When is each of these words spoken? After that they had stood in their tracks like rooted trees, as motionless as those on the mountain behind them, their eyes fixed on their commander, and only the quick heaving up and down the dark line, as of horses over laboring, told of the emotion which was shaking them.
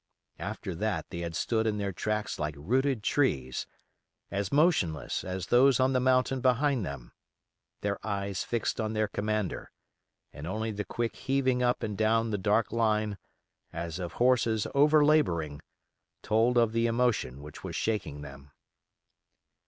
After 0.39 0.73
that 0.73 1.11
they 1.11 1.19
had 1.19 1.35
stood 1.35 1.67
in 1.67 1.77
their 1.77 1.91
tracks 1.93 2.39
like 2.39 2.55
rooted 2.57 3.03
trees, 3.03 3.67
as 4.31 4.51
motionless 4.51 5.23
as 5.23 5.45
those 5.45 5.79
on 5.79 5.93
the 5.93 5.99
mountain 5.99 6.41
behind 6.41 6.83
them, 6.83 7.11
their 7.81 8.03
eyes 8.03 8.43
fixed 8.43 8.81
on 8.81 8.93
their 8.93 9.07
commander, 9.07 9.69
and 10.33 10.47
only 10.47 10.71
the 10.71 10.83
quick 10.85 11.15
heaving 11.15 11.61
up 11.61 11.83
and 11.83 11.99
down 11.99 12.31
the 12.31 12.39
dark 12.39 12.71
line, 12.71 13.19
as 13.71 13.99
of 13.99 14.13
horses 14.13 14.65
over 14.73 15.05
laboring, 15.05 15.61
told 16.23 16.57
of 16.57 16.71
the 16.71 16.87
emotion 16.87 17.43
which 17.43 17.63
was 17.63 17.75
shaking 17.75 18.21
them. 18.21 18.49